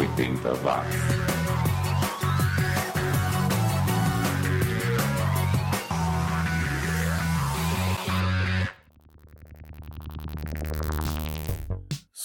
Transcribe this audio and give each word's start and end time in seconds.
80 0.00 0.62
watts. 0.64 1.37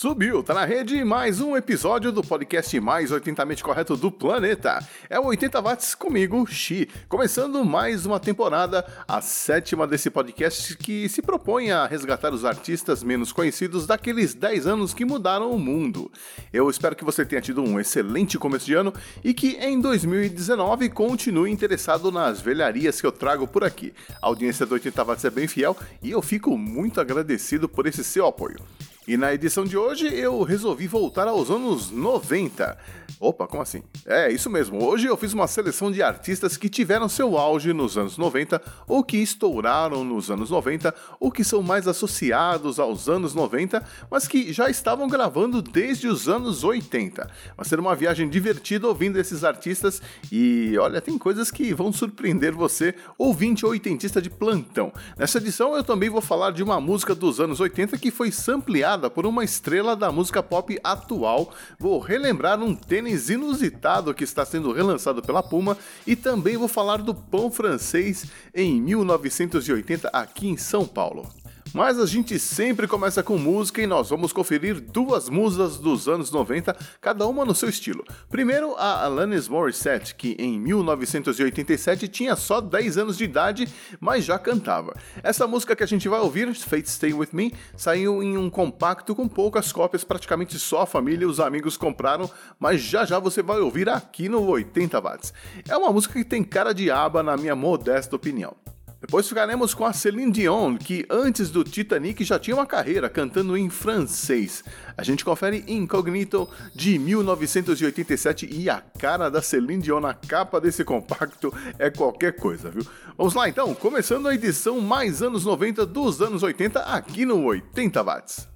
Subiu, 0.04 0.44
tá 0.44 0.54
na 0.54 0.66
rede 0.66 1.02
mais 1.02 1.40
um 1.40 1.56
episódio 1.56 2.12
do 2.12 2.22
podcast 2.22 2.78
mais 2.82 3.10
80mente 3.10 3.62
correto 3.62 3.96
do 3.96 4.12
planeta. 4.12 4.86
É 5.10 5.18
o 5.18 5.28
80 5.28 5.62
watts 5.62 5.96
comigo, 5.96 6.46
Xi. 6.46 6.90
Começando 7.08 7.64
mais 7.64 8.06
uma 8.06 8.20
temporada, 8.20 8.86
a 9.08 9.22
sétima 9.22 9.88
desse 9.88 10.10
podcast 10.10 10.76
que 10.76 11.08
se 11.08 11.22
propõe 11.22 11.72
a 11.72 11.86
resgatar 11.86 12.34
os 12.34 12.44
artistas 12.44 13.02
menos 13.02 13.32
conhecidos 13.32 13.88
daqueles 13.88 14.34
10 14.34 14.68
anos 14.68 14.94
que 14.94 15.06
mudaram 15.06 15.52
o 15.52 15.58
mundo. 15.58 16.12
Eu 16.52 16.70
espero 16.70 16.98
que 16.98 17.06
você 17.06 17.26
tenha 17.26 17.42
tido 17.42 17.64
um 17.64 17.80
excelente 17.80 18.38
começo 18.38 18.66
de 18.66 18.74
ano 18.74 18.94
e 19.24 19.34
que 19.34 19.56
em 19.62 19.80
2019 19.80 20.90
continue 20.90 21.50
interessado 21.50 22.12
nas 22.12 22.42
velharias 22.42 23.00
que 23.00 23.08
eu 23.08 23.12
trago 23.14 23.48
por 23.48 23.64
aqui. 23.64 23.94
A 24.22 24.28
audiência 24.28 24.66
do 24.66 24.74
80 24.74 25.02
watts 25.02 25.24
é 25.24 25.30
bem 25.30 25.48
fiel 25.48 25.78
e 26.02 26.12
eu 26.12 26.22
fico 26.22 26.58
muito 26.58 27.00
agradecido 27.00 27.70
por 27.70 27.88
esse 27.88 28.04
seu 28.04 28.28
apoio. 28.28 28.60
E 29.06 29.18
na 29.18 29.34
edição 29.34 29.66
de 29.66 29.78
hoje 29.78 30.08
eu 30.08 30.42
resolvi 30.44 30.88
voltar 30.88 31.28
aos 31.28 31.50
anos 31.52 31.92
90. 31.92 32.78
Opa, 33.20 33.48
como 33.48 33.62
assim? 33.62 33.82
É, 34.06 34.32
isso 34.32 34.50
mesmo. 34.50 34.84
Hoje 34.84 35.08
eu 35.08 35.16
fiz 35.16 35.34
uma 35.34 35.48
seleção 35.48 35.92
de 35.92 36.02
artistas 36.02 36.58
que 36.58 36.68
tiveram 36.68 37.08
seu 37.08 37.38
auge 37.38 37.72
nos 37.72 37.98
anos 37.98 38.18
90 38.18 38.62
ou 38.88 39.04
que 39.04 39.18
estouraram 39.18 40.04
nos 40.04 40.30
anos 40.30 40.50
90 40.50 40.94
ou 41.20 41.32
que 41.32 41.44
são 41.44 41.64
mais 41.64 41.88
associados 41.88 42.80
aos 42.80 43.08
anos 43.08 43.34
90, 43.34 43.82
mas 44.12 44.28
que 44.28 44.52
já 44.52 44.70
estavam 44.70 45.08
gravando 45.08 45.62
desde 45.62 46.08
os 46.08 46.28
anos 46.28 46.64
80. 46.64 47.30
Vai 47.56 47.66
ser 47.66 47.80
uma 47.80 47.96
viagem 47.96 48.28
divertida 48.28 48.88
ouvindo 48.88 49.18
esses 49.18 49.44
artistas 49.44 50.02
e 50.32 50.78
olha, 50.78 51.00
tem 51.00 51.18
coisas 51.18 51.50
que 51.50 51.74
vão 51.74 51.94
surpreender 51.94 52.54
você, 52.54 52.94
ouvinte 53.18 53.66
oitentista 53.66 54.22
de 54.22 54.30
plantão. 54.30 54.92
Nessa 55.18 55.38
edição 55.38 55.76
eu 55.76 55.84
também 55.84 56.10
vou 56.10 56.22
falar 56.22 56.52
de 56.52 56.62
uma 56.62 56.82
música 56.82 57.16
dos 57.16 57.40
anos 57.40 57.60
80 57.60 57.98
que 57.98 58.12
foi 58.12 58.32
sampleada 58.32 59.10
por 59.10 59.26
uma 59.26 59.44
estrela 59.44 59.96
da 59.96 60.12
música 60.12 60.44
pop 60.44 60.78
atual. 60.84 61.54
Vou 61.80 62.00
relembrar 62.00 62.62
um 62.62 62.76
tênis 62.76 63.03
tênis 63.04 63.30
inusitado 63.30 64.14
que 64.14 64.24
está 64.24 64.46
sendo 64.46 64.72
relançado 64.72 65.22
pela 65.22 65.44
Puma 65.44 65.78
e 66.08 66.16
também 66.16 66.56
vou 66.56 66.70
falar 66.70 66.98
do 66.98 67.14
pão 67.14 67.52
francês 67.52 68.28
em 68.56 68.82
1980 68.82 70.08
aqui 70.08 70.48
em 70.48 70.56
São 70.58 70.86
Paulo. 70.86 71.28
Mas 71.72 72.00
a 72.00 72.06
gente 72.06 72.38
sempre 72.40 72.88
começa 72.88 73.24
com 73.24 73.38
música 73.38 73.82
e 73.82 73.88
nós 73.88 74.10
vamos 74.10 74.34
conferir 74.34 74.80
duas 74.80 75.30
musas 75.30 75.78
dos 75.78 76.08
anos 76.08 76.32
90, 76.32 76.76
cada 77.00 77.26
uma 77.28 77.46
no 77.46 77.56
seu 77.56 77.70
estilo. 77.70 78.04
Primeiro, 78.30 78.76
a 78.76 79.06
Alanis 79.06 79.48
Morissette, 79.48 80.16
que 80.16 80.36
em 80.40 80.60
1987 80.60 82.08
tinha 82.08 82.36
só 82.36 82.60
10 82.60 82.98
anos 82.98 83.18
de 83.18 83.24
idade, 83.24 83.68
mas 84.00 84.26
já 84.26 84.38
cantava. 84.38 84.96
Essa 85.22 85.48
música 85.48 85.76
que 85.76 85.84
a 85.84 85.88
gente 85.88 86.10
vai 86.10 86.20
ouvir, 86.20 86.54
Fate 86.56 86.90
Stay 86.90 87.14
With 87.14 87.30
Me, 87.34 87.54
saiu 87.78 88.22
em 88.22 88.38
um 88.38 88.50
compacto 88.50 89.16
com 89.16 89.28
poucas 89.28 89.72
cópias, 89.72 90.04
praticamente 90.04 90.60
só 90.60 90.82
a 90.82 90.86
família 90.88 91.24
e 91.24 91.28
os 91.28 91.40
amigos 91.40 91.78
compraram, 91.78 92.30
mas 92.60 92.82
já 92.82 93.06
já 93.06 93.20
você 93.20 93.42
vai 93.42 93.60
ouvir 93.60 93.90
aqui 93.90 94.30
no 94.30 94.42
80 94.48 95.00
watts. 95.00 95.34
É 95.68 95.76
uma 95.76 95.92
música 95.92 96.14
que 96.14 96.26
tem 96.26 96.44
cara 96.44 96.74
de 96.74 96.92
aba 96.92 97.24
na 97.24 97.38
minha 97.38 97.56
modesta 97.56 98.16
opinião. 98.16 98.56
Depois 99.06 99.28
ficaremos 99.28 99.74
com 99.74 99.86
a 99.86 99.92
Celine 99.92 100.32
Dion, 100.32 100.78
que 100.78 101.06
antes 101.10 101.50
do 101.50 101.62
Titanic 101.62 102.24
já 102.24 102.40
tinha 102.40 102.56
uma 102.56 102.66
carreira 102.66 103.10
cantando 103.10 103.58
em 103.58 103.70
francês. 103.70 104.64
A 104.98 105.04
gente 105.04 105.26
confere 105.26 105.66
Incognito 105.68 106.50
de 106.74 106.98
1987 106.98 108.48
e 108.50 108.70
a 108.70 108.80
cara 108.98 109.30
da 109.30 109.42
Celine 109.42 109.84
Dion 109.84 110.00
na 110.00 110.14
capa 110.14 110.62
desse 110.62 110.86
compacto 110.86 111.54
é 111.78 111.90
qualquer 111.90 112.38
coisa, 112.38 112.72
viu? 112.72 112.88
Vamos 113.18 113.34
lá 113.34 113.50
então, 113.50 113.76
começando 113.76 114.30
a 114.30 114.34
edição 114.34 114.80
mais 114.80 115.22
anos 115.22 115.44
90 115.44 115.86
dos 115.86 116.22
anos 116.22 116.42
80 116.42 116.80
aqui 116.80 117.26
no 117.26 117.44
80 117.44 118.04
watts. 118.04 118.54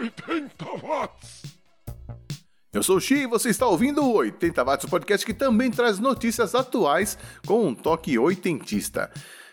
80 0.00 0.64
watts. 0.82 1.42
Eu 2.72 2.82
sou 2.82 2.96
o 2.96 3.00
Xi 3.00 3.14
e 3.16 3.26
você 3.26 3.50
está 3.50 3.66
ouvindo 3.66 4.02
o 4.02 4.14
80 4.14 4.64
Watts, 4.64 4.84
o 4.84 4.88
podcast 4.88 5.26
que 5.26 5.34
também 5.34 5.70
traz 5.70 5.98
notícias 5.98 6.54
atuais 6.54 7.18
com 7.44 7.66
um 7.66 7.74
toque 7.74 8.18
oitentista. 8.18 9.10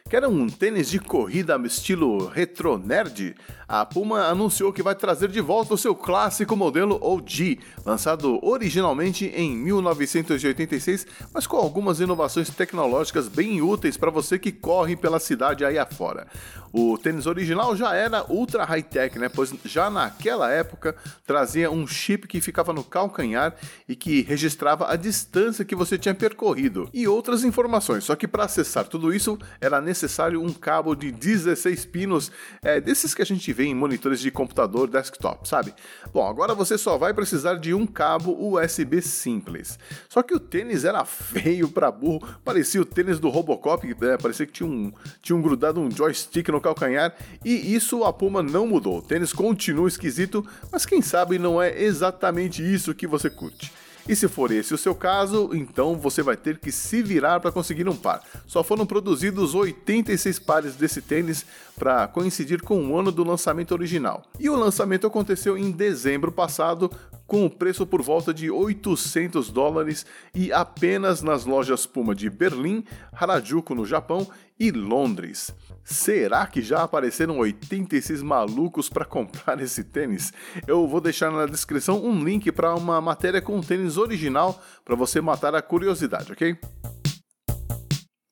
Quer 0.09 0.25
um 0.25 0.47
tênis 0.47 0.89
de 0.89 0.99
corrida 0.99 1.59
estilo 1.65 2.27
retro 2.27 2.77
nerd? 2.77 3.35
A 3.67 3.85
Puma 3.85 4.21
anunciou 4.21 4.71
que 4.71 4.81
vai 4.81 4.95
trazer 4.95 5.27
de 5.27 5.41
volta 5.41 5.73
o 5.73 5.77
seu 5.77 5.93
clássico 5.93 6.55
modelo 6.55 6.97
OG, 7.01 7.59
lançado 7.85 8.39
originalmente 8.41 9.25
em 9.25 9.53
1986, 9.57 11.05
mas 11.33 11.45
com 11.45 11.57
algumas 11.57 11.99
inovações 11.99 12.49
tecnológicas 12.49 13.27
bem 13.27 13.61
úteis 13.61 13.97
para 13.97 14.09
você 14.09 14.39
que 14.39 14.53
corre 14.53 14.95
pela 14.95 15.19
cidade 15.19 15.65
aí 15.65 15.77
afora. 15.77 16.27
O 16.71 16.97
tênis 16.97 17.25
original 17.25 17.75
já 17.75 17.93
era 17.93 18.25
ultra 18.31 18.63
high-tech, 18.63 19.19
né? 19.19 19.27
Pois 19.27 19.53
já 19.65 19.89
naquela 19.89 20.49
época 20.49 20.95
trazia 21.25 21.69
um 21.69 21.85
chip 21.85 22.25
que 22.27 22.39
ficava 22.39 22.71
no 22.71 22.83
calcanhar 22.83 23.53
e 23.87 23.95
que 23.97 24.21
registrava 24.21 24.89
a 24.89 24.95
distância 24.95 25.65
que 25.65 25.75
você 25.75 25.97
tinha 25.97 26.15
percorrido 26.15 26.89
e 26.93 27.05
outras 27.07 27.43
informações. 27.43 28.05
Só 28.05 28.15
que 28.15 28.27
para 28.27 28.45
acessar 28.45 28.85
tudo 28.87 29.13
isso 29.13 29.37
era 29.59 29.81
necessário 29.81 29.96
um 30.37 30.53
cabo 30.53 30.95
de 30.95 31.11
16 31.11 31.85
pinos, 31.85 32.31
é, 32.61 32.79
desses 32.79 33.13
que 33.13 33.21
a 33.21 33.25
gente 33.25 33.51
vê 33.53 33.65
em 33.65 33.75
monitores 33.75 34.19
de 34.19 34.29
computador 34.29 34.89
desktop, 34.89 35.47
sabe? 35.47 35.73
Bom, 36.13 36.27
agora 36.27 36.53
você 36.53 36.77
só 36.77 36.97
vai 36.97 37.13
precisar 37.13 37.55
de 37.55 37.73
um 37.73 37.85
cabo 37.87 38.31
USB 38.53 39.01
simples. 39.01 39.79
Só 40.09 40.21
que 40.21 40.33
o 40.33 40.39
tênis 40.39 40.83
era 40.83 41.05
feio 41.05 41.69
para 41.69 41.91
burro, 41.91 42.27
parecia 42.43 42.81
o 42.81 42.85
tênis 42.85 43.19
do 43.19 43.29
Robocop, 43.29 43.95
é, 44.01 44.17
parecia 44.17 44.45
que 44.45 44.53
tinha 44.53 44.69
um, 44.69 44.91
tinha 45.21 45.35
um 45.35 45.41
grudado 45.41 45.79
um 45.79 45.89
joystick 45.89 46.49
no 46.49 46.61
calcanhar 46.61 47.15
e 47.43 47.73
isso 47.73 48.03
a 48.03 48.11
Puma 48.11 48.43
não 48.43 48.67
mudou. 48.67 48.99
O 48.99 49.01
tênis 49.01 49.33
continua 49.33 49.87
esquisito, 49.87 50.45
mas 50.71 50.85
quem 50.85 51.01
sabe 51.01 51.39
não 51.39 51.61
é 51.61 51.81
exatamente 51.81 52.61
isso 52.61 52.93
que 52.93 53.07
você 53.07 53.29
curte. 53.29 53.71
E 54.07 54.15
se 54.15 54.29
for 54.29 54.51
esse 54.51 54.73
o 54.73 54.77
seu 54.77 54.95
caso, 54.95 55.49
então 55.53 55.95
você 55.95 56.23
vai 56.23 56.37
ter 56.37 56.59
que 56.59 56.71
se 56.71 57.03
virar 57.03 57.41
para 57.41 57.51
conseguir 57.51 57.89
um 57.89 57.95
par. 57.95 58.23
Só 58.45 58.63
foram 58.63 58.85
produzidos 58.85 59.53
86 59.53 60.39
pares 60.39 60.75
desse 60.75 61.01
tênis 61.01 61.45
para 61.75 62.07
coincidir 62.07 62.61
com 62.61 62.87
o 62.87 62.97
ano 62.97 63.11
do 63.11 63.23
lançamento 63.23 63.73
original. 63.73 64.23
E 64.39 64.49
o 64.49 64.55
lançamento 64.55 65.05
aconteceu 65.05 65.57
em 65.57 65.71
dezembro 65.71 66.31
passado, 66.31 66.89
com 67.27 67.45
o 67.45 67.49
preço 67.49 67.85
por 67.85 68.01
volta 68.01 68.33
de 68.33 68.49
800 68.49 69.51
dólares 69.51 70.05
e 70.33 70.53
apenas 70.53 71.21
nas 71.21 71.43
lojas 71.43 71.85
Puma 71.85 72.15
de 72.15 72.29
Berlim, 72.29 72.85
Harajuku 73.11 73.75
no 73.75 73.85
Japão 73.85 74.25
e 74.57 74.71
Londres. 74.71 75.53
Será 75.89 76.45
que 76.45 76.61
já 76.61 76.83
apareceram 76.83 77.37
86 77.37 78.21
malucos 78.21 78.89
para 78.89 79.05
comprar 79.05 79.61
esse 79.61 79.85
tênis? 79.85 80.33
Eu 80.67 80.85
vou 80.85 80.99
deixar 80.99 81.31
na 81.31 81.45
descrição 81.45 82.03
um 82.03 82.25
link 82.25 82.51
para 82.51 82.75
uma 82.75 82.99
matéria 82.99 83.41
com 83.41 83.57
o 83.57 83.63
tênis 83.63 83.95
original 83.95 84.61
para 84.83 84.97
você 84.97 85.21
matar 85.21 85.55
a 85.55 85.61
curiosidade, 85.61 86.29
ok? 86.29 86.57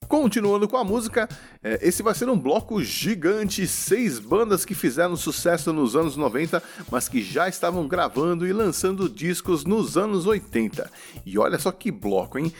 Continuando 0.09 0.67
com 0.67 0.75
a 0.75 0.83
música, 0.83 1.29
é, 1.63 1.79
esse 1.81 2.03
vai 2.03 2.13
ser 2.13 2.27
um 2.27 2.37
bloco 2.37 2.83
gigante, 2.83 3.65
seis 3.65 4.19
bandas 4.19 4.65
que 4.65 4.75
fizeram 4.75 5.15
sucesso 5.15 5.71
nos 5.71 5.95
anos 5.95 6.17
90, 6.17 6.61
mas 6.91 7.07
que 7.07 7.23
já 7.23 7.47
estavam 7.47 7.87
gravando 7.87 8.45
e 8.45 8.51
lançando 8.51 9.09
discos 9.09 9.63
nos 9.63 9.95
anos 9.95 10.25
80. 10.25 10.91
E 11.25 11.39
olha 11.39 11.57
só 11.57 11.71
que 11.71 11.89
bloco, 11.89 12.37
hein? 12.37 12.51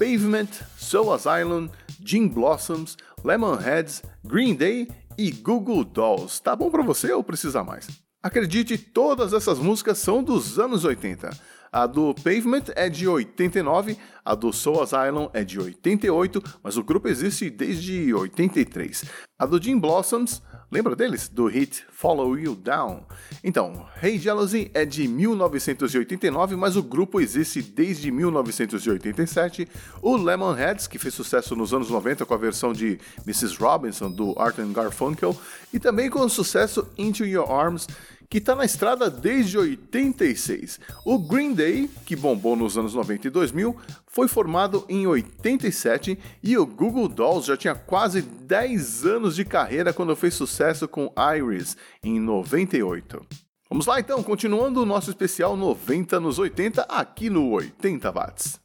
Pavement, 0.00 0.48
Soul 0.76 1.12
Asylum, 1.12 1.68
Gin 2.04 2.26
Blossoms, 2.26 2.96
Lemonheads, 3.24 4.02
Green 4.24 4.54
Day 4.54 4.88
e 5.16 5.30
Google 5.30 5.84
Dolls. 5.84 6.42
Tá 6.42 6.56
bom 6.56 6.70
para 6.70 6.82
você 6.82 7.12
ou 7.12 7.22
precisa 7.22 7.62
mais? 7.62 7.86
Acredite, 8.22 8.78
todas 8.78 9.32
essas 9.32 9.58
músicas 9.58 9.98
são 9.98 10.22
dos 10.22 10.58
anos 10.58 10.84
80. 10.84 11.30
A 11.72 11.86
do 11.86 12.14
Pavement 12.14 12.64
é 12.76 12.88
de 12.88 13.08
89, 13.08 13.96
a 14.24 14.34
do 14.34 14.52
Soul 14.52 14.82
Asylum 14.82 15.30
é 15.32 15.42
de 15.42 15.58
88, 15.58 16.60
mas 16.62 16.76
o 16.76 16.84
grupo 16.84 17.08
existe 17.08 17.48
desde 17.48 18.12
83. 18.12 19.04
A 19.38 19.46
do 19.46 19.60
Jim 19.60 19.78
Blossoms, 19.78 20.42
lembra 20.72 20.96
deles? 20.96 21.28
Do 21.28 21.46
hit 21.46 21.84
Follow 21.90 22.38
You 22.38 22.54
Down? 22.54 23.04
Então, 23.44 23.86
Hey 24.02 24.18
Jealousy 24.18 24.70
é 24.72 24.86
de 24.86 25.06
1989, 25.06 26.56
mas 26.56 26.76
o 26.76 26.82
grupo 26.82 27.20
existe 27.20 27.60
desde 27.60 28.10
1987. 28.10 29.68
O 30.00 30.16
Lemonheads, 30.16 30.86
que 30.86 30.98
fez 30.98 31.12
sucesso 31.12 31.54
nos 31.54 31.74
anos 31.74 31.90
90 31.90 32.24
com 32.24 32.32
a 32.32 32.38
versão 32.38 32.72
de 32.72 32.98
Mrs. 33.26 33.56
Robinson 33.58 34.10
do 34.10 34.34
Art 34.38 34.56
Garfunkel, 34.72 35.38
e 35.74 35.78
também 35.78 36.08
com 36.08 36.20
o 36.20 36.30
sucesso 36.30 36.88
Into 36.96 37.26
Your 37.26 37.50
Arms, 37.50 37.86
que 38.32 38.38
está 38.38 38.54
na 38.54 38.64
estrada 38.64 39.10
desde 39.10 39.58
86. 39.58 40.80
O 41.04 41.18
Green 41.18 41.52
Day, 41.52 41.86
que 42.06 42.16
bombou 42.16 42.56
nos 42.56 42.78
anos 42.78 42.94
90 42.94 43.26
e 43.26 43.30
2000, 43.30 43.76
foi 44.06 44.26
formado 44.26 44.86
em 44.88 45.06
87 45.06 46.18
e 46.42 46.56
o 46.56 46.64
Google 46.64 47.08
Dolls 47.08 47.46
já 47.46 47.58
tinha 47.58 47.74
quase 47.74 48.22
10 48.22 49.04
anos 49.04 49.36
de 49.36 49.44
carreira 49.44 49.92
quando 49.92 50.16
fez 50.16 50.32
sucesso 50.32 50.88
com 50.88 51.12
Iris 51.36 51.76
em 52.02 52.18
98. 52.18 53.20
Vamos 53.68 53.84
lá 53.84 54.00
então, 54.00 54.22
continuando 54.22 54.80
o 54.80 54.86
nosso 54.86 55.10
especial 55.10 55.54
90 55.54 56.18
nos 56.18 56.38
80 56.38 56.86
aqui 56.88 57.28
no 57.28 57.50
80 57.50 58.10
watts. 58.10 58.58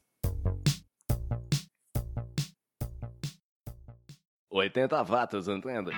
80 4.49 5.03
watts, 5.03 5.49
entenda? 5.49 5.91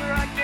answer 0.00 0.12
I 0.12 0.37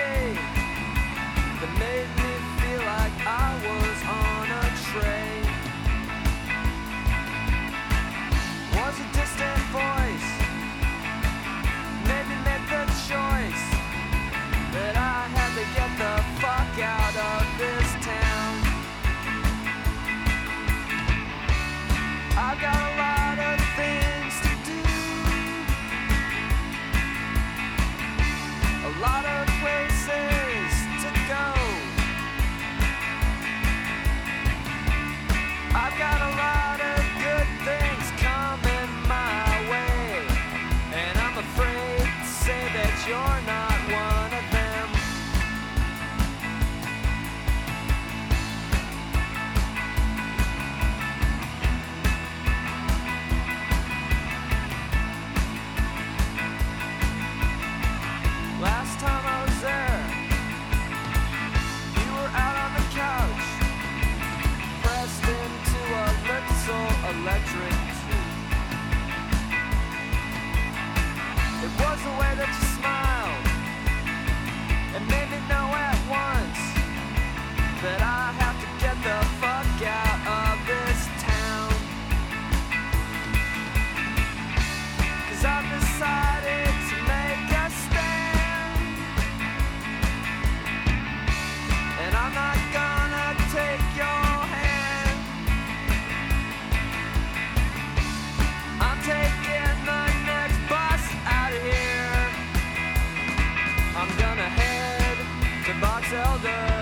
tell. 106.09 106.74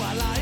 I 0.00 0.14
like 0.14 0.41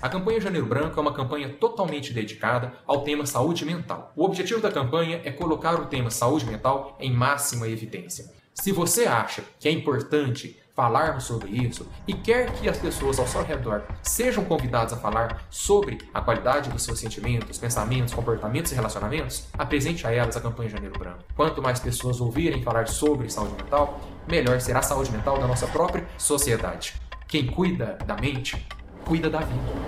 A 0.00 0.08
campanha 0.10 0.40
Janeiro 0.40 0.66
Branco 0.66 0.98
é 0.98 1.02
uma 1.02 1.12
campanha 1.12 1.48
totalmente 1.48 2.12
dedicada 2.12 2.72
ao 2.86 3.00
tema 3.00 3.24
saúde 3.24 3.64
mental. 3.64 4.12
O 4.14 4.24
objetivo 4.24 4.60
da 4.60 4.70
campanha 4.70 5.22
é 5.24 5.30
colocar 5.30 5.80
o 5.80 5.86
tema 5.86 6.10
saúde 6.10 6.44
mental 6.44 6.96
em 7.00 7.10
máxima 7.10 7.66
evidência. 7.66 8.30
Se 8.52 8.72
você 8.72 9.06
acha 9.06 9.42
que 9.58 9.68
é 9.68 9.70
importante 9.70 10.60
falarmos 10.74 11.24
sobre 11.24 11.50
isso 11.50 11.88
e 12.06 12.12
quer 12.12 12.52
que 12.52 12.68
as 12.68 12.76
pessoas 12.76 13.18
ao 13.18 13.26
seu 13.26 13.42
redor 13.42 13.84
sejam 14.02 14.44
convidadas 14.44 14.92
a 14.92 14.96
falar 14.98 15.46
sobre 15.48 15.98
a 16.12 16.20
qualidade 16.20 16.68
dos 16.68 16.82
seus 16.82 16.98
sentimentos, 16.98 17.56
pensamentos, 17.56 18.12
comportamentos 18.12 18.72
e 18.72 18.74
relacionamentos, 18.74 19.46
apresente 19.54 20.06
a 20.06 20.12
elas 20.12 20.36
a 20.36 20.40
campanha 20.40 20.68
Janeiro 20.68 20.98
Branco. 20.98 21.24
Quanto 21.34 21.62
mais 21.62 21.80
pessoas 21.80 22.20
ouvirem 22.20 22.62
falar 22.62 22.86
sobre 22.88 23.30
saúde 23.30 23.54
mental, 23.54 23.98
melhor 24.28 24.60
será 24.60 24.80
a 24.80 24.82
saúde 24.82 25.10
mental 25.10 25.38
da 25.38 25.46
nossa 25.46 25.66
própria 25.66 26.06
sociedade. 26.18 26.94
Quem 27.26 27.46
cuida 27.46 27.98
da 28.06 28.14
mente 28.16 28.66
cuida 29.06 29.30
da 29.30 29.38
vida. 29.38 29.86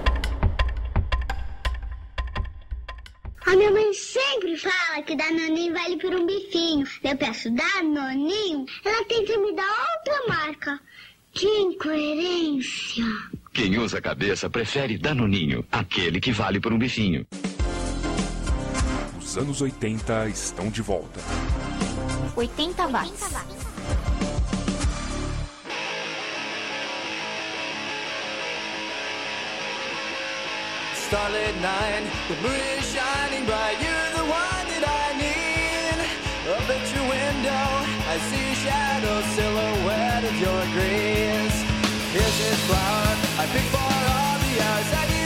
A 3.45 3.57
minha 3.57 3.71
mãe 3.73 3.93
sempre 3.93 4.57
fala 4.57 5.03
que 5.03 5.17
Danoninho 5.17 5.75
vale 5.75 5.97
por 5.97 6.15
um 6.15 6.25
bifinho. 6.25 6.87
Eu 7.03 7.17
peço 7.17 7.51
Danoninho, 7.51 8.65
ela 8.85 9.05
tenta 9.07 9.37
me 9.39 9.53
dar 9.55 9.69
outra 9.97 10.29
marca. 10.29 10.81
Que 11.33 11.47
incoerência. 11.47 13.05
Quem 13.53 13.79
usa 13.79 13.99
a 13.99 14.03
cabeça 14.03 14.49
prefere 14.49 14.97
Danoninho, 14.97 15.65
aquele 15.73 16.21
que 16.21 16.31
vale 16.31 16.61
por 16.61 16.73
um 16.73 16.79
bifinho. 16.79 17.27
Os 19.19 19.37
anos 19.37 19.61
80 19.61 20.29
estão 20.29 20.71
de 20.71 20.81
volta. 20.81 21.21
80 22.37 22.87
watts. 22.87 23.68
Starlit 31.09 31.57
night, 31.63 32.05
the 32.29 32.37
moon 32.45 32.61
is 32.77 32.85
shining 32.93 33.47
bright. 33.47 33.81
You're 33.81 34.11
the 34.21 34.27
one 34.29 34.67
that 34.73 34.85
I 34.85 35.07
need. 35.17 35.97
Up 36.53 36.69
at 36.69 36.85
your 36.93 37.07
window, 37.09 37.69
I 38.13 38.15
see 38.29 38.45
a 38.53 38.57
shadow 38.61 39.17
silhouette 39.33 40.25
of 40.25 40.37
your 40.37 40.63
grace. 40.77 41.59
Here's 42.13 42.37
this 42.45 42.61
flower 42.69 43.09
I 43.41 43.45
picked 43.55 43.73
for 43.73 43.89
all 43.89 44.37
the 44.45 44.55
hours 44.61 45.18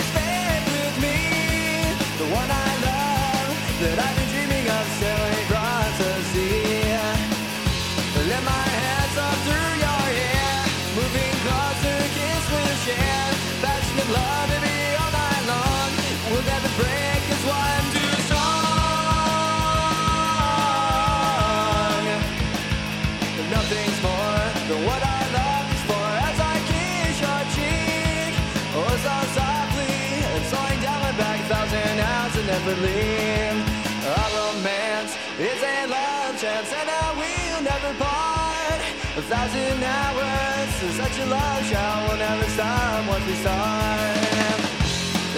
and. 32.81 33.59
Our 34.03 34.29
romance 34.33 35.17
is 35.39 35.61
a 35.63 35.87
love 35.87 36.41
chance 36.41 36.73
and 36.73 36.89
I 36.89 37.13
will 37.21 37.63
never 37.63 37.93
part. 37.99 38.81
A 39.17 39.23
thousand 39.23 39.83
hours 39.83 40.83
is 40.83 40.95
such 40.97 41.19
a 41.19 41.27
love 41.27 41.65
shot 41.69 42.09
will 42.09 42.17
never 42.17 42.49
stop 42.51 43.09
once 43.09 43.27
we 43.27 43.35
start. 43.35 44.59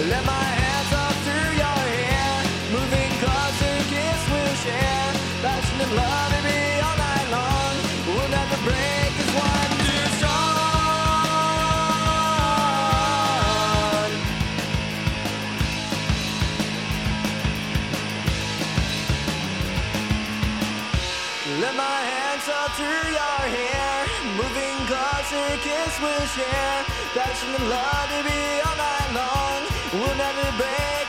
Let 0.07 0.23
my 0.25 0.45
hands 0.59 0.91
up 0.93 1.15
through 1.25 1.51
your 1.59 1.81
hair, 1.95 2.43
moving 2.71 3.11
closer, 3.19 3.75
kiss 3.91 4.21
we'll 4.31 4.55
share. 4.63 5.11
Passionate 5.43 5.91
love, 5.95 6.34
we'll 26.01 26.27
share. 26.27 26.83
Passionate 27.13 27.67
love, 27.69 28.09
to 28.11 28.19
be 28.27 28.41
all 28.65 28.77
night 28.77 29.11
long. 29.13 29.61
We'll 29.93 30.17
never 30.17 30.45
break 30.57 31.04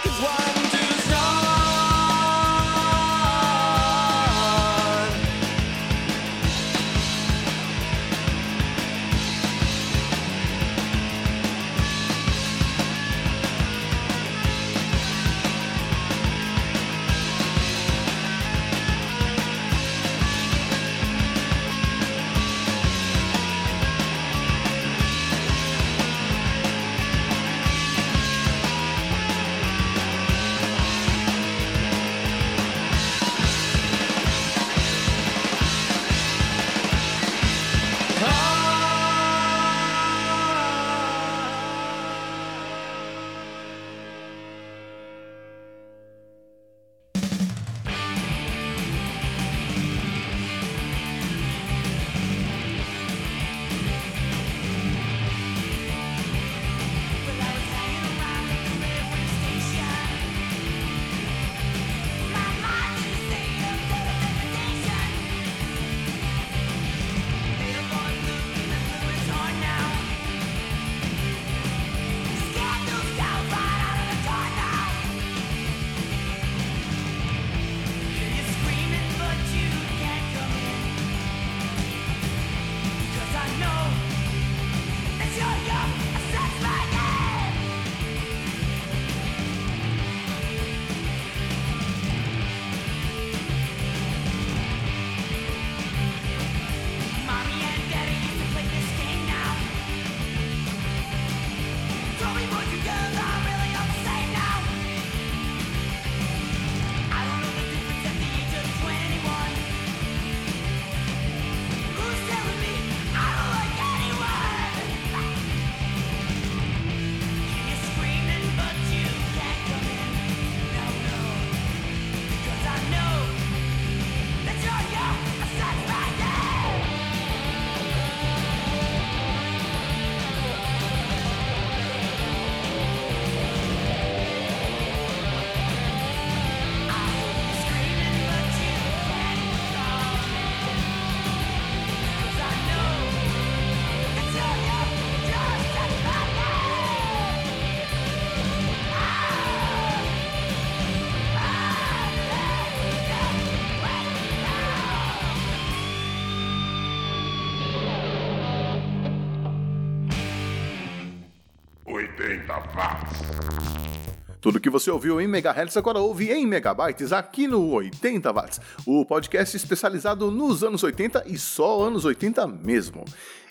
Tudo 164.46 164.60
que 164.60 164.70
você 164.70 164.92
ouviu 164.92 165.20
em 165.20 165.26
megahertz 165.26 165.76
agora 165.76 165.98
ouve 165.98 166.30
em 166.30 166.46
megabytes 166.46 167.12
aqui 167.12 167.48
no 167.48 167.68
80 167.68 168.32
watts, 168.32 168.60
o 168.86 169.04
podcast 169.04 169.56
especializado 169.56 170.30
nos 170.30 170.62
anos 170.62 170.84
80 170.84 171.24
e 171.26 171.36
só 171.36 171.82
anos 171.82 172.04
80 172.04 172.46
mesmo. 172.46 173.04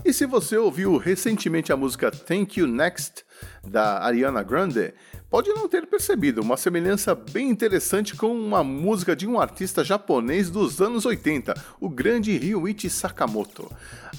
E 0.05 0.13
se 0.13 0.25
você 0.25 0.55
ouviu 0.55 0.95
recentemente 0.95 1.73
a 1.73 1.75
música 1.75 2.10
Thank 2.10 2.62
You 2.62 2.67
Next 2.67 3.25
da 3.65 4.04
Ariana 4.04 4.43
Grande, 4.43 4.93
pode 5.30 5.50
não 5.50 5.67
ter 5.67 5.86
percebido 5.88 6.41
uma 6.41 6.58
semelhança 6.58 7.15
bem 7.15 7.50
interessante 7.50 8.15
com 8.15 8.32
uma 8.32 8.63
música 8.63 9.15
de 9.15 9.28
um 9.28 9.39
artista 9.39 9.84
japonês 9.84 10.50
dos 10.50 10.82
anos 10.82 11.06
80, 11.06 11.54
o 11.80 11.89
grande 11.89 12.38
Ryuichi 12.38 12.89
Sakamoto. 12.89 13.71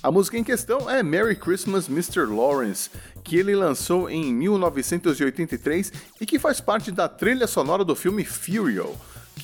A 0.03 0.11
música 0.11 0.37
em 0.37 0.45
questão 0.45 0.91
é 0.91 1.03
Merry 1.03 1.37
Christmas 1.37 1.89
Mr. 1.89 2.27
Lawrence, 2.27 2.91
que 3.25 3.37
ele 3.37 3.55
lançou 3.55 4.11
em 4.11 4.33
1983 4.33 5.93
e 6.21 6.27
que 6.27 6.39
faz 6.39 6.61
parte 6.61 6.91
da 6.91 7.09
trilha 7.09 7.47
sonora 7.47 7.85
do 7.85 7.97
filme 7.97 8.25
Furio 8.25 8.95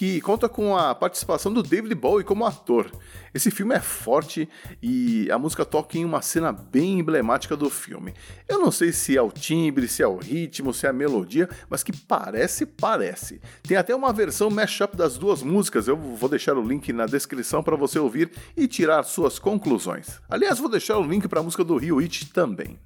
que 0.02 0.20
conta 0.20 0.48
com 0.48 0.76
a 0.76 0.92
participação 0.96 1.52
do 1.52 1.62
David 1.62 1.94
Bowie 1.94 2.24
como 2.24 2.44
ator. 2.44 2.90
Esse 3.32 3.52
filme 3.52 3.72
é 3.72 3.78
forte 3.78 4.48
e 4.82 5.30
a 5.30 5.38
música 5.38 5.64
toca 5.64 5.96
em 5.96 6.04
uma 6.04 6.20
cena 6.20 6.50
bem 6.50 6.98
emblemática 6.98 7.56
do 7.56 7.70
filme. 7.70 8.12
Eu 8.48 8.58
não 8.58 8.72
sei 8.72 8.90
se 8.90 9.16
é 9.16 9.22
o 9.22 9.30
timbre, 9.30 9.86
se 9.86 10.02
é 10.02 10.06
o 10.08 10.16
ritmo, 10.16 10.74
se 10.74 10.86
é 10.86 10.88
a 10.88 10.92
melodia, 10.92 11.48
mas 11.70 11.84
que 11.84 11.96
parece, 11.96 12.66
parece. 12.66 13.40
Tem 13.62 13.76
até 13.76 13.94
uma 13.94 14.12
versão 14.12 14.50
mashup 14.50 14.96
das 14.96 15.16
duas 15.16 15.40
músicas, 15.40 15.86
eu 15.86 15.96
vou 15.96 16.28
deixar 16.28 16.58
o 16.58 16.66
link 16.66 16.92
na 16.92 17.06
descrição 17.06 17.62
para 17.62 17.76
você 17.76 18.00
ouvir 18.00 18.32
e 18.56 18.66
tirar 18.66 19.04
suas 19.04 19.38
conclusões. 19.38 20.20
Aliás, 20.28 20.58
vou 20.58 20.68
deixar 20.68 20.98
o 20.98 21.06
link 21.06 21.28
para 21.28 21.38
a 21.38 21.44
música 21.44 21.62
do 21.62 21.76
Ryuichi 21.76 22.26
também. 22.26 22.76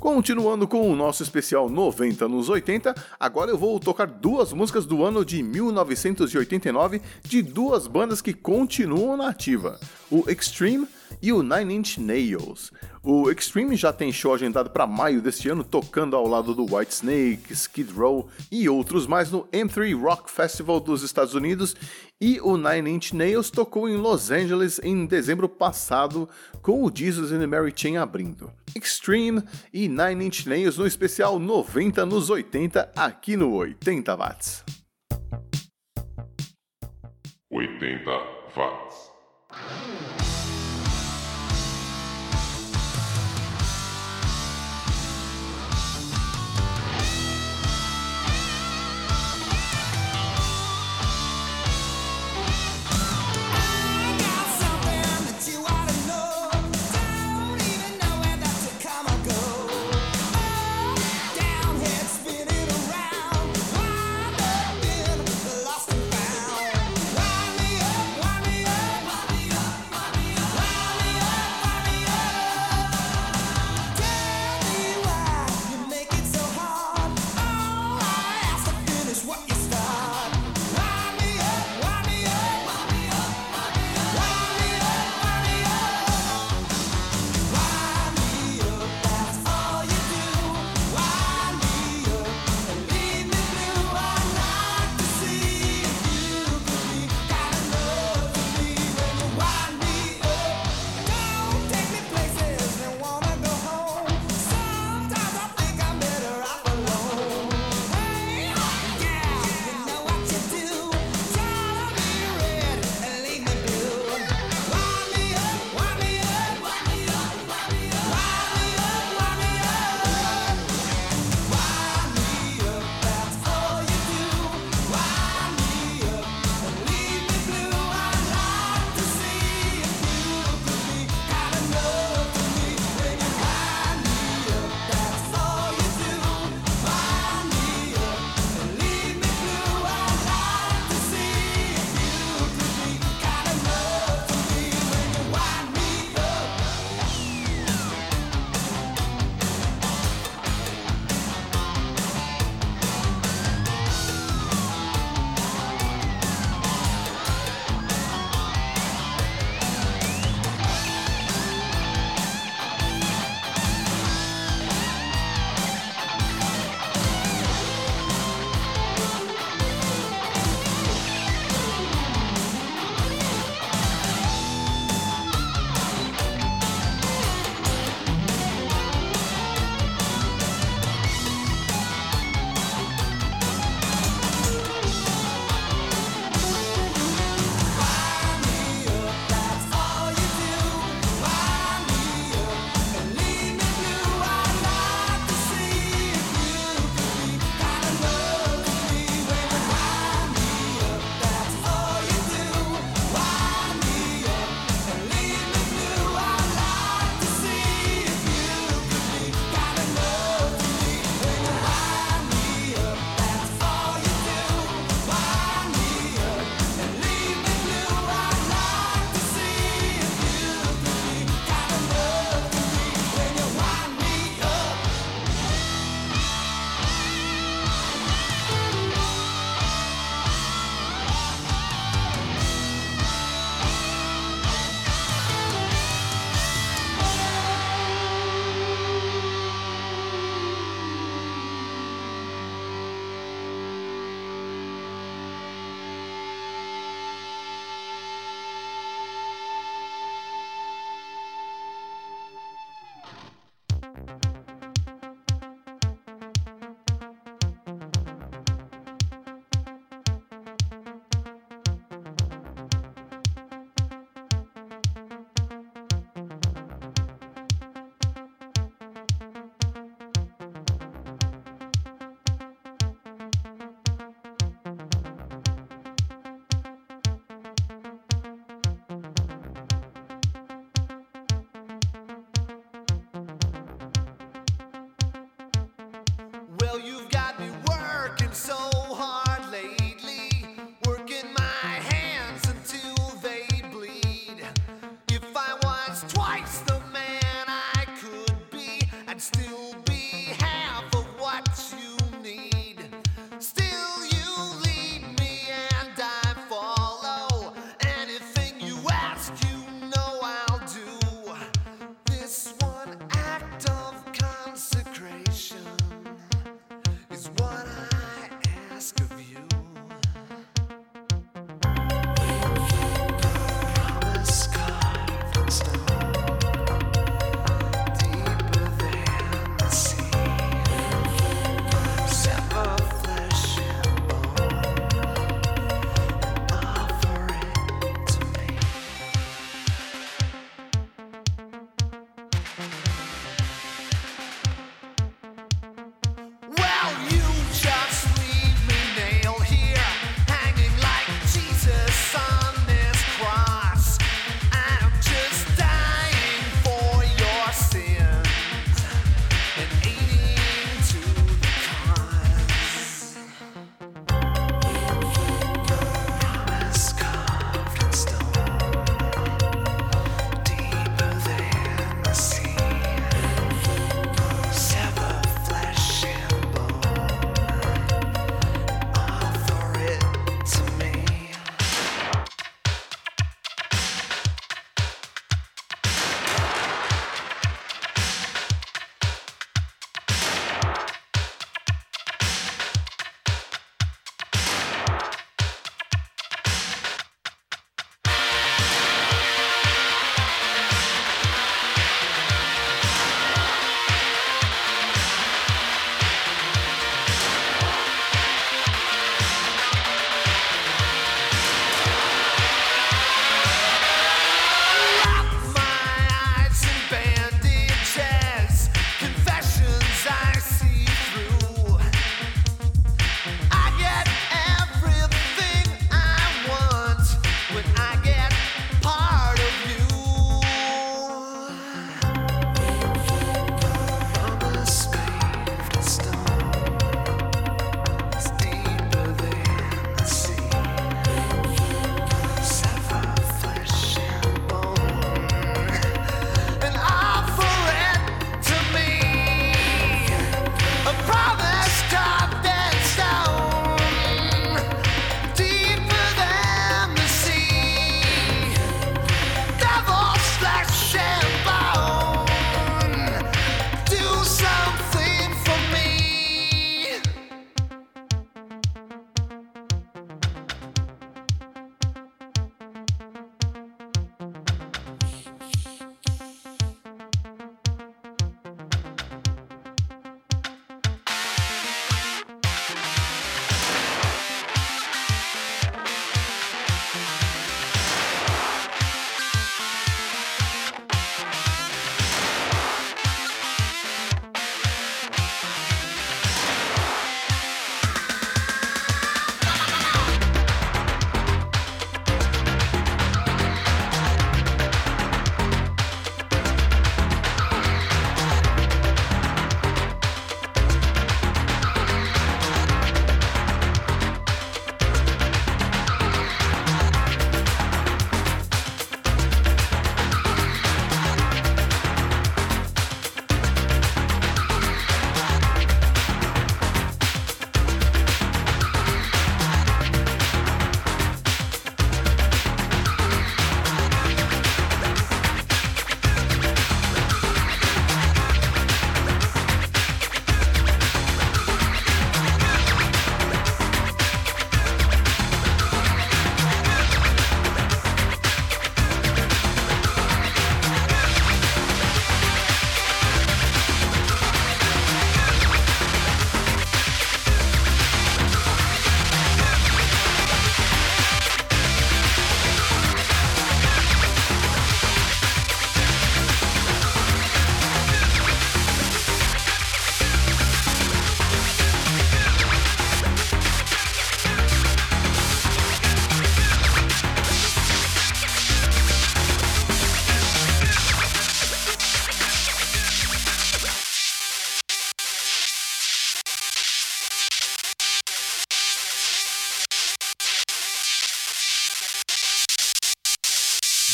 Continuando 0.00 0.68
com 0.68 0.90
o 0.90 0.94
nosso 0.94 1.24
especial 1.24 1.68
90 1.68 2.28
nos 2.28 2.48
80, 2.48 2.94
agora 3.18 3.50
eu 3.50 3.58
vou 3.58 3.80
tocar 3.80 4.06
duas 4.06 4.52
músicas 4.52 4.86
do 4.86 5.04
ano 5.04 5.24
de 5.24 5.42
1989 5.42 7.02
de 7.24 7.42
duas 7.42 7.88
bandas 7.88 8.22
que 8.22 8.32
continuam 8.32 9.16
na 9.16 9.28
ativa: 9.28 9.78
o 10.08 10.24
Extreme 10.30 10.86
e 11.20 11.32
o 11.32 11.42
Nine 11.42 11.74
Inch 11.74 11.98
Nails. 11.98 12.72
O 13.02 13.30
Extreme 13.30 13.76
já 13.76 13.92
tem 13.92 14.12
show 14.12 14.34
agendado 14.34 14.70
para 14.70 14.86
maio 14.86 15.22
deste 15.22 15.48
ano, 15.48 15.64
tocando 15.64 16.14
ao 16.14 16.26
lado 16.26 16.54
do 16.54 16.64
Whitesnake, 16.64 17.52
Skid 17.52 17.92
Row 17.92 18.28
e 18.50 18.68
outros 18.68 19.06
mais 19.06 19.30
no 19.30 19.44
M3 19.52 19.98
Rock 19.98 20.30
Festival 20.30 20.80
dos 20.80 21.02
Estados 21.02 21.34
Unidos. 21.34 21.74
E 22.20 22.40
o 22.40 22.56
Nine 22.56 22.90
Inch 22.90 23.12
Nails 23.12 23.50
tocou 23.50 23.88
em 23.88 23.96
Los 23.96 24.30
Angeles 24.30 24.80
em 24.82 25.06
dezembro 25.06 25.48
passado, 25.48 26.28
com 26.60 26.82
o 26.84 26.92
Jesus 26.92 27.32
and 27.32 27.38
the 27.38 27.46
Mary 27.46 27.72
Chain 27.74 27.96
abrindo. 27.96 28.50
Extreme 28.76 29.42
e 29.72 29.88
Nine 29.88 30.26
Inch 30.26 30.46
Nails 30.46 30.76
no 30.76 30.86
especial 30.86 31.38
90 31.38 32.04
nos 32.04 32.28
80 32.28 32.92
aqui 32.96 33.36
no 33.36 33.54
80 33.54 34.16
Watts. 34.16 34.64
80 37.50 38.10
watts. 38.54 39.10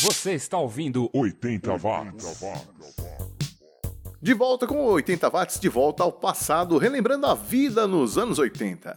Você 0.05 0.33
está 0.33 0.59
ouvindo 0.59 1.09
80 1.11 1.77
watts. 1.77 2.39
De 4.21 4.35
volta 4.35 4.67
com 4.67 4.85
80 4.85 5.29
watts, 5.31 5.59
de 5.59 5.67
volta 5.67 6.03
ao 6.03 6.11
passado, 6.11 6.77
relembrando 6.77 7.25
a 7.25 7.33
vida 7.33 7.87
nos 7.87 8.15
anos 8.15 8.37
80. 8.37 8.95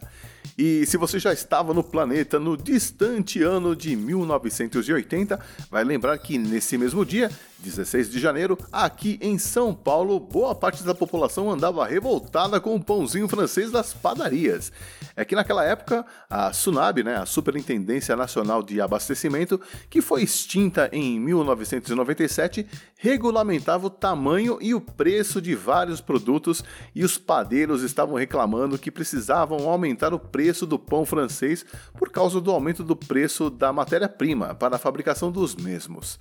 E 0.61 0.85
se 0.85 0.97
você 0.97 1.17
já 1.19 1.31
estava 1.31 1.73
no 1.73 1.81
planeta 1.81 2.37
no 2.37 2.57
distante 2.57 3.41
ano 3.41 3.73
de 3.73 3.95
1980, 3.95 5.39
vai 5.71 5.85
lembrar 5.85 6.17
que 6.17 6.37
nesse 6.37 6.77
mesmo 6.77 7.05
dia, 7.05 7.31
16 7.59 8.09
de 8.09 8.19
janeiro, 8.19 8.57
aqui 8.69 9.17
em 9.21 9.37
São 9.37 9.73
Paulo, 9.73 10.19
boa 10.19 10.53
parte 10.53 10.83
da 10.83 10.93
população 10.93 11.49
andava 11.49 11.85
revoltada 11.85 12.59
com 12.59 12.75
o 12.75 12.83
pãozinho 12.83 13.29
francês 13.29 13.71
das 13.71 13.93
padarias. 13.93 14.69
É 15.15 15.23
que 15.23 15.33
naquela 15.33 15.63
época, 15.63 16.05
a 16.29 16.51
SUNAB, 16.51 17.03
né, 17.03 17.15
a 17.15 17.25
Superintendência 17.25 18.13
Nacional 18.17 18.61
de 18.61 18.81
Abastecimento, 18.81 19.61
que 19.89 20.01
foi 20.01 20.23
extinta 20.23 20.89
em 20.91 21.21
1997, 21.21 22.67
regulamentava 23.01 23.87
o 23.87 23.89
tamanho 23.89 24.57
e 24.59 24.75
o 24.75 24.81
preço 24.81 25.41
de 25.41 25.55
vários 25.55 26.01
produtos 26.01 26.61
e 26.93 27.01
os 27.01 27.17
padeiros 27.17 27.81
estavam 27.81 28.15
reclamando 28.15 28.77
que 28.77 28.91
precisavam 28.91 29.69
aumentar 29.69 30.13
o 30.13 30.19
preço 30.19 30.67
do 30.67 30.77
pão 30.77 31.05
francês 31.05 31.65
por 31.97 32.11
causa 32.11 32.41
do 32.41 32.51
aumento 32.51 32.83
do 32.83 32.97
preço 32.97 33.49
da 33.49 33.71
matéria-prima 33.71 34.53
para 34.53 34.75
a 34.75 34.79
fabricação 34.79 35.31
dos 35.31 35.55
mesmos. 35.55 36.19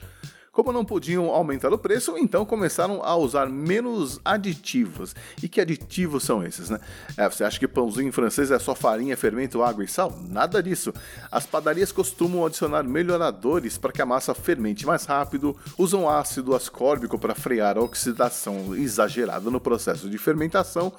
Como 0.52 0.72
não 0.72 0.84
podiam 0.84 1.30
aumentar 1.30 1.72
o 1.72 1.78
preço, 1.78 2.16
então 2.18 2.44
começaram 2.44 3.02
a 3.02 3.14
usar 3.16 3.48
menos 3.48 4.20
aditivos. 4.24 5.14
E 5.42 5.48
que 5.48 5.60
aditivos 5.60 6.24
são 6.24 6.42
esses, 6.42 6.70
né? 6.70 6.80
É, 7.16 7.28
você 7.28 7.44
acha 7.44 7.58
que 7.58 7.68
pãozinho 7.68 8.12
francês 8.12 8.50
é 8.50 8.58
só 8.58 8.74
farinha, 8.74 9.16
fermento, 9.16 9.62
água 9.62 9.84
e 9.84 9.88
sal? 9.88 10.18
Nada 10.28 10.62
disso. 10.62 10.92
As 11.30 11.46
padarias 11.46 11.92
costumam 11.92 12.44
adicionar 12.44 12.82
melhoradores 12.82 13.78
para 13.78 13.92
que 13.92 14.02
a 14.02 14.06
massa 14.06 14.34
fermente 14.34 14.86
mais 14.86 15.04
rápido, 15.04 15.56
usam 15.76 16.08
ácido 16.08 16.54
ascórbico 16.54 17.18
para 17.18 17.34
frear 17.34 17.76
a 17.76 17.82
oxidação 17.82 18.74
exagerada 18.74 19.50
no 19.50 19.60
processo 19.60 20.08
de 20.08 20.18
fermentação 20.18 20.92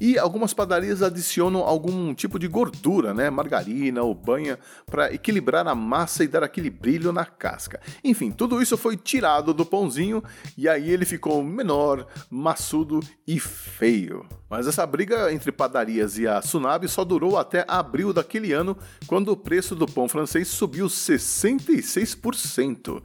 e 0.00 0.18
algumas 0.18 0.54
padarias 0.54 1.02
adicionam 1.02 1.60
algum 1.60 2.14
tipo 2.14 2.38
de 2.38 2.48
gordura, 2.48 3.12
né, 3.12 3.28
margarina 3.30 4.02
ou 4.02 4.14
banha, 4.14 4.58
para 4.86 5.12
equilibrar 5.12 5.66
a 5.66 5.74
massa 5.74 6.24
e 6.24 6.28
dar 6.28 6.42
aquele 6.42 6.70
brilho 6.70 7.12
na 7.12 7.24
casca. 7.24 7.80
Enfim, 8.02 8.30
tudo 8.30 8.62
isso 8.62 8.76
foi 8.76 8.96
tirado 8.96 9.54
do 9.54 9.66
pãozinho 9.66 10.22
e 10.56 10.68
aí 10.68 10.90
ele 10.90 11.04
ficou 11.04 11.42
menor, 11.42 12.06
maçudo 12.30 13.00
e 13.26 13.40
feio. 13.40 14.26
Mas 14.48 14.66
essa 14.66 14.86
briga 14.86 15.30
entre 15.32 15.52
padarias 15.52 16.18
e 16.18 16.26
a 16.26 16.40
Sunab 16.40 16.88
só 16.88 17.04
durou 17.04 17.36
até 17.36 17.64
abril 17.68 18.12
daquele 18.12 18.52
ano, 18.52 18.76
quando 19.06 19.28
o 19.28 19.36
preço 19.36 19.76
do 19.76 19.86
pão 19.86 20.08
francês 20.08 20.48
subiu 20.48 20.86
66%. 20.86 23.02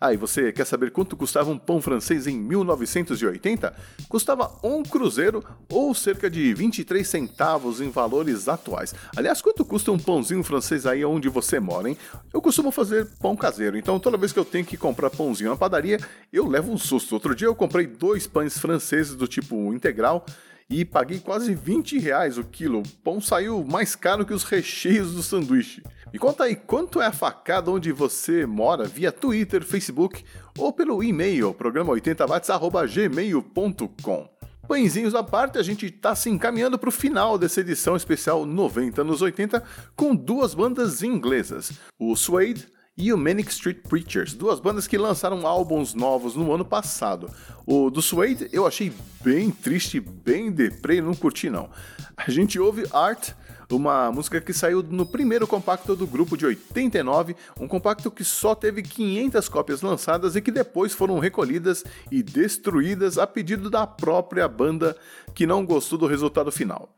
Ah, 0.00 0.14
você 0.16 0.52
quer 0.52 0.64
saber 0.64 0.92
quanto 0.92 1.16
custava 1.16 1.50
um 1.50 1.58
pão 1.58 1.82
francês 1.82 2.26
em 2.28 2.38
1980? 2.38 3.74
Custava 4.08 4.50
um 4.62 4.82
cruzeiro 4.82 5.44
ou 5.68 5.92
cerca 5.92 6.30
de 6.30 6.54
23 6.54 7.06
centavos 7.06 7.80
em 7.80 7.90
valores 7.90 8.48
atuais. 8.48 8.94
Aliás, 9.16 9.42
quanto 9.42 9.64
custa 9.64 9.90
um 9.90 9.98
pãozinho 9.98 10.44
francês 10.44 10.86
aí 10.86 11.04
onde 11.04 11.28
você 11.28 11.58
mora, 11.58 11.88
hein? 11.88 11.96
Eu 12.32 12.40
costumo 12.40 12.70
fazer 12.70 13.08
pão 13.20 13.34
caseiro, 13.36 13.76
então 13.76 13.98
toda 13.98 14.16
vez 14.16 14.32
que 14.32 14.38
eu 14.38 14.44
tenho 14.44 14.64
que 14.64 14.76
comprar 14.76 15.10
pãozinho 15.10 15.50
na 15.50 15.56
padaria, 15.56 15.98
eu 16.32 16.46
levo 16.46 16.72
um 16.72 16.78
susto. 16.78 17.14
Outro 17.14 17.34
dia 17.34 17.48
eu 17.48 17.54
comprei 17.54 17.86
dois 17.86 18.26
pães 18.26 18.56
franceses 18.56 19.16
do 19.16 19.26
tipo 19.26 19.74
integral 19.74 20.24
e 20.70 20.84
paguei 20.84 21.18
quase 21.18 21.54
20 21.54 21.98
reais 21.98 22.36
o 22.36 22.44
quilo. 22.44 22.80
O 22.80 22.88
pão 23.02 23.18
saiu 23.20 23.64
mais 23.64 23.96
caro 23.96 24.26
que 24.26 24.34
os 24.34 24.44
recheios 24.44 25.14
do 25.14 25.22
sanduíche. 25.22 25.82
Me 26.12 26.18
conta 26.18 26.44
aí 26.44 26.54
quanto 26.54 27.00
é 27.00 27.06
a 27.06 27.12
facada 27.12 27.70
onde 27.70 27.90
você 27.92 28.44
mora 28.44 28.84
via 28.84 29.10
Twitter, 29.12 29.64
Facebook 29.64 30.22
ou 30.56 30.70
pelo 30.72 31.02
e-mail 31.02 31.54
programa80watts@gmail.com. 31.54 34.28
Pãezinhos 34.66 35.14
à 35.14 35.22
parte, 35.22 35.56
a 35.56 35.62
gente 35.62 35.86
está 35.86 36.14
se 36.14 36.28
encaminhando 36.28 36.78
para 36.78 36.90
o 36.90 36.92
final 36.92 37.38
dessa 37.38 37.62
edição 37.62 37.96
especial 37.96 38.44
90 38.44 39.02
nos 39.02 39.22
80 39.22 39.62
com 39.96 40.14
duas 40.14 40.52
bandas 40.52 41.02
inglesas, 41.02 41.72
o 41.98 42.14
Suede 42.14 42.68
e 42.98 43.12
o 43.12 43.16
Manic 43.16 43.50
Street 43.52 43.78
Preachers, 43.88 44.34
duas 44.34 44.58
bandas 44.58 44.88
que 44.88 44.98
lançaram 44.98 45.46
álbuns 45.46 45.94
novos 45.94 46.34
no 46.34 46.52
ano 46.52 46.64
passado. 46.64 47.30
O 47.64 47.88
do 47.88 48.02
Suede 48.02 48.48
eu 48.52 48.66
achei 48.66 48.92
bem 49.22 49.50
triste, 49.52 50.00
bem 50.00 50.50
deprê, 50.50 51.00
não 51.00 51.14
curti 51.14 51.48
não. 51.48 51.70
A 52.16 52.28
gente 52.28 52.58
ouve 52.58 52.84
Art 52.92 53.30
uma 53.70 54.10
música 54.10 54.40
que 54.40 54.52
saiu 54.52 54.82
no 54.82 55.04
primeiro 55.04 55.46
compacto 55.46 55.94
do 55.94 56.06
grupo 56.06 56.36
de 56.36 56.46
89, 56.46 57.36
um 57.60 57.68
compacto 57.68 58.10
que 58.10 58.24
só 58.24 58.54
teve 58.54 58.82
500 58.82 59.48
cópias 59.48 59.82
lançadas 59.82 60.34
e 60.36 60.40
que 60.40 60.50
depois 60.50 60.92
foram 60.92 61.18
recolhidas 61.18 61.84
e 62.10 62.22
destruídas 62.22 63.18
a 63.18 63.26
pedido 63.26 63.68
da 63.68 63.86
própria 63.86 64.48
banda 64.48 64.96
que 65.34 65.46
não 65.46 65.64
gostou 65.64 65.98
do 65.98 66.06
resultado 66.06 66.50
final. 66.50 66.88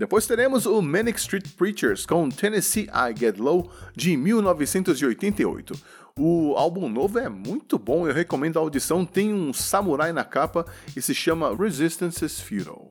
Depois 0.00 0.26
teremos 0.26 0.64
o 0.64 0.80
Manic 0.80 1.18
Street 1.18 1.46
Preachers 1.58 2.06
com 2.06 2.30
Tennessee 2.30 2.88
I 2.88 3.14
Get 3.14 3.36
Low 3.36 3.70
de 3.94 4.16
1988. 4.16 5.74
O 6.18 6.54
álbum 6.56 6.88
novo 6.88 7.18
é 7.18 7.28
muito 7.28 7.78
bom, 7.78 8.08
eu 8.08 8.14
recomendo 8.14 8.58
a 8.58 8.62
audição. 8.62 9.04
Tem 9.04 9.30
um 9.30 9.52
samurai 9.52 10.10
na 10.10 10.24
capa 10.24 10.64
e 10.96 11.02
se 11.02 11.14
chama 11.14 11.54
Resistance 11.54 12.24
is 12.24 12.40
Futile. 12.40 12.88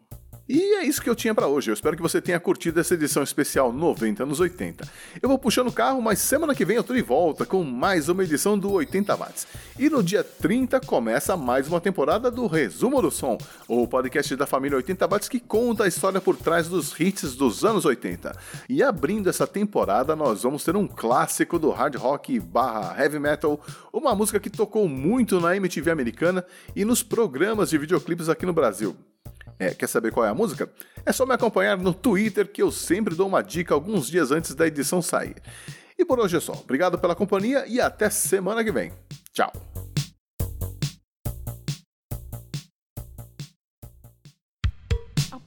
E 0.51 0.77
é 0.77 0.83
isso 0.83 0.99
que 0.99 1.07
eu 1.07 1.15
tinha 1.15 1.35
para 1.35 1.45
hoje. 1.45 1.69
Eu 1.69 1.75
espero 1.75 1.95
que 1.95 2.01
você 2.01 2.19
tenha 2.19 2.39
curtido 2.39 2.79
essa 2.79 2.95
edição 2.95 3.21
especial 3.21 3.71
90 3.71 4.23
anos 4.23 4.39
80. 4.39 4.83
Eu 5.21 5.29
vou 5.29 5.37
puxando 5.37 5.67
o 5.67 5.71
carro, 5.71 6.01
mas 6.01 6.17
semana 6.17 6.55
que 6.55 6.65
vem 6.65 6.75
eu 6.75 6.83
tô 6.83 6.91
de 6.95 7.03
volta 7.03 7.45
com 7.45 7.63
mais 7.63 8.09
uma 8.09 8.23
edição 8.23 8.57
do 8.57 8.71
80 8.71 9.15
watts. 9.15 9.47
E 9.77 9.91
no 9.91 10.01
dia 10.01 10.23
30 10.23 10.79
começa 10.79 11.37
mais 11.37 11.67
uma 11.67 11.79
temporada 11.79 12.31
do 12.31 12.47
Resumo 12.47 12.99
do 12.99 13.11
Som, 13.11 13.37
o 13.67 13.87
podcast 13.87 14.35
da 14.35 14.47
família 14.47 14.75
80 14.77 15.07
watts 15.07 15.29
que 15.29 15.39
conta 15.39 15.83
a 15.83 15.87
história 15.87 16.19
por 16.19 16.35
trás 16.35 16.67
dos 16.67 16.99
hits 16.99 17.35
dos 17.35 17.63
anos 17.63 17.85
80. 17.85 18.35
E 18.67 18.81
abrindo 18.81 19.29
essa 19.29 19.45
temporada, 19.45 20.15
nós 20.15 20.41
vamos 20.41 20.63
ter 20.63 20.75
um 20.75 20.87
clássico 20.87 21.59
do 21.59 21.69
hard 21.69 21.95
rock 21.95 22.39
barra 22.39 22.99
heavy 22.99 23.19
metal, 23.19 23.63
uma 23.93 24.15
música 24.15 24.39
que 24.39 24.49
tocou 24.49 24.89
muito 24.89 25.39
na 25.39 25.55
MTV 25.55 25.91
americana 25.91 26.43
e 26.75 26.83
nos 26.83 27.03
programas 27.03 27.69
de 27.69 27.77
videoclipes 27.77 28.29
aqui 28.29 28.47
no 28.47 28.53
Brasil. 28.53 28.97
É, 29.59 29.73
quer 29.73 29.87
saber 29.87 30.11
qual 30.11 30.25
é 30.25 30.29
a 30.29 30.33
música? 30.33 30.69
É 31.05 31.11
só 31.11 31.25
me 31.25 31.33
acompanhar 31.33 31.77
no 31.77 31.93
Twitter 31.93 32.47
que 32.47 32.61
eu 32.61 32.71
sempre 32.71 33.13
dou 33.13 33.27
uma 33.27 33.43
dica 33.43 33.73
alguns 33.73 34.07
dias 34.07 34.31
antes 34.31 34.55
da 34.55 34.65
edição 34.65 35.01
sair. 35.01 35.35
E 35.97 36.05
por 36.05 36.17
hoje 36.17 36.37
é 36.37 36.39
só. 36.39 36.53
Obrigado 36.53 36.97
pela 36.97 37.13
companhia 37.13 37.65
e 37.67 37.81
até 37.81 38.09
semana 38.09 38.63
que 38.63 38.71
vem. 38.71 38.93
Tchau. 39.33 39.51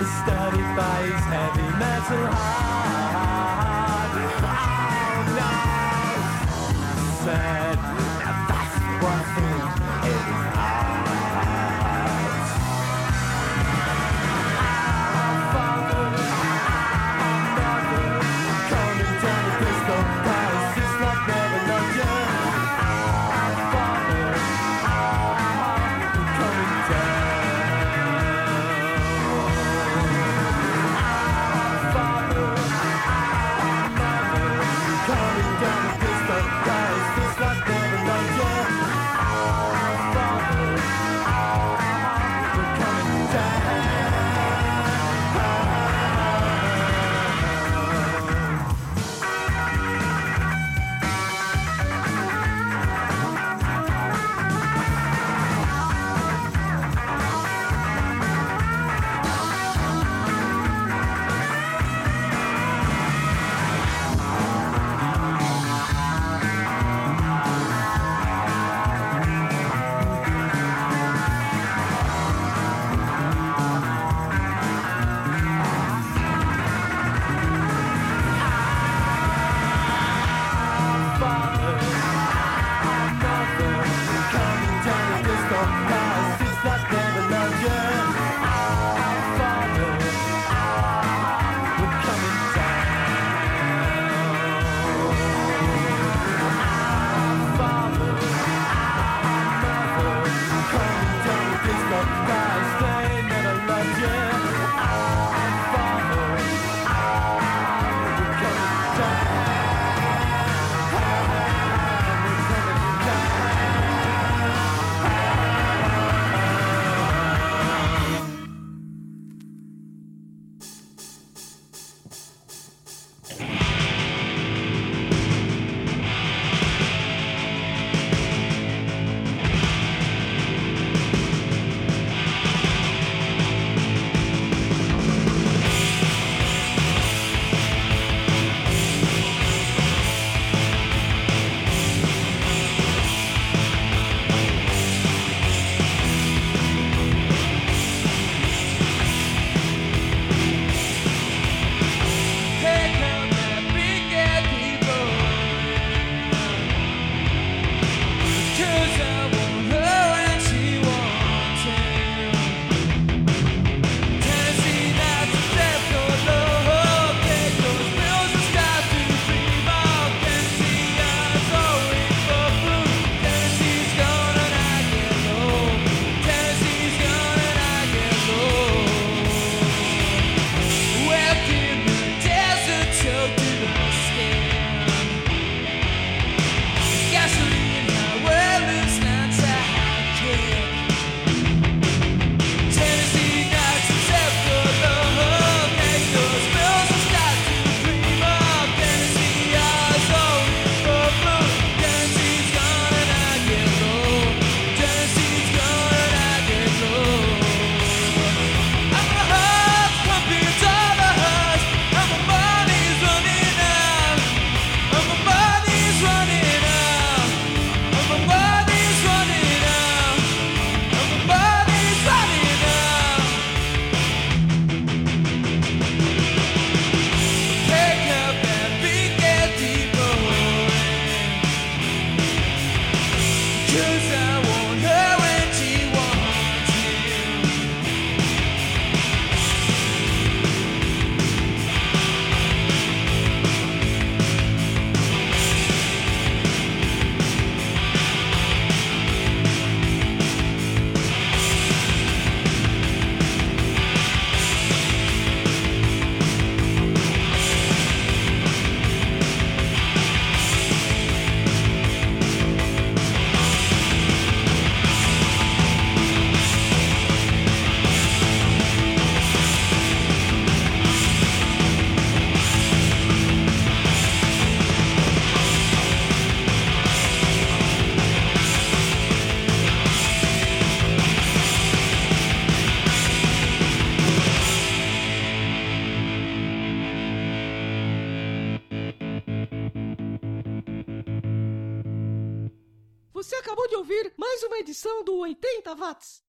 Is 0.00 0.10
studied 0.22 0.76
by 0.76 1.02
his 1.02 1.24
heavy 1.24 1.62
metal 1.78 2.26
heart. 2.32 2.89